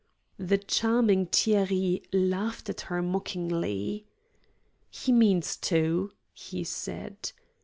[0.39, 4.07] The charming Thierry laughed at her mockingly.
[4.89, 7.31] "He means to," he said.